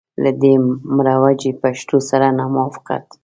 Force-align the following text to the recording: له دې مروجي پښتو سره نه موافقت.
له 0.23 0.31
دې 0.41 0.53
مروجي 0.97 1.51
پښتو 1.61 1.97
سره 2.09 2.27
نه 2.37 2.45
موافقت. 2.53 3.05